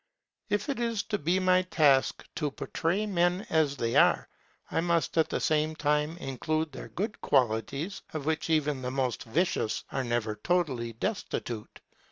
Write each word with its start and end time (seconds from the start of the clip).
If 0.49 0.67
it 0.67 0.79
is 0.79 1.03
to 1.13 1.19
be 1.19 1.37
my 1.39 1.61
task 1.61 2.25
to 2.33 2.49
portray 2.49 3.05
men 3.05 3.45
as 3.51 3.77
they 3.77 3.95
are, 3.95 4.27
I 4.71 4.81
must 4.81 5.15
at 5.19 5.29
the 5.29 5.39
same 5.39 5.75
time 5.75 6.17
include 6.17 6.71
their 6.71 6.89
good 6.89 7.21
qualities, 7.21 8.01
of 8.11 8.25
which 8.25 8.49
even 8.49 8.81
the 8.81 8.89
most 8.89 9.25
vicious 9.25 9.83
are 9.91 10.03
never 10.03 10.37
totally 10.37 10.93
destitute. 10.93 11.81